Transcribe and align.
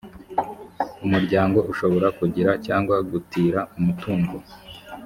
umuryango 1.05 1.59
ushobora 1.71 2.07
kugira 2.19 2.51
cyangwa 2.65 2.95
gutira 3.11 3.59
umutungo 3.79 4.35